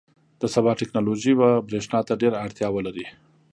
•د 0.41 0.43
سبا 0.55 0.71
ټیکنالوژي 0.79 1.33
به 1.39 1.49
برېښنا 1.67 1.99
ته 2.07 2.13
ډېره 2.21 2.37
اړتیا 2.45 2.67
ولري. 2.71 3.05